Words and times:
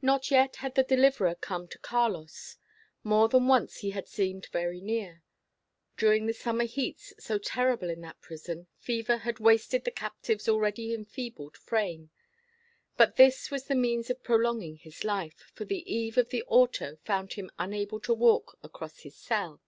Not 0.00 0.30
yet 0.30 0.56
had 0.64 0.76
the 0.76 0.82
Deliverer 0.82 1.34
come 1.34 1.68
to 1.68 1.78
Carlos. 1.80 2.56
More 3.04 3.28
than 3.28 3.48
once 3.48 3.80
he 3.80 3.90
had 3.90 4.08
seemed 4.08 4.46
very 4.46 4.80
near. 4.80 5.22
During 5.98 6.24
the 6.24 6.32
summer 6.32 6.64
heats, 6.64 7.12
so 7.18 7.36
terrible 7.36 7.90
in 7.90 8.00
that 8.00 8.18
prison, 8.22 8.66
fever 8.78 9.18
had 9.18 9.40
wasted 9.40 9.84
the 9.84 9.90
captive's 9.90 10.48
already 10.48 10.94
enfeebled 10.94 11.58
frame; 11.58 12.08
but 12.96 13.16
this 13.16 13.50
was 13.50 13.64
the 13.64 13.74
means 13.74 14.08
of 14.08 14.22
prolonging 14.24 14.76
his 14.78 15.04
life, 15.04 15.52
for 15.54 15.66
the 15.66 15.82
eve 15.84 16.16
of 16.16 16.30
the 16.30 16.42
Auto 16.44 16.96
found 17.04 17.34
him 17.34 17.50
unable 17.58 18.00
to 18.00 18.14
walk 18.14 18.58
across 18.62 19.00
his 19.00 19.16
cell. 19.18 19.60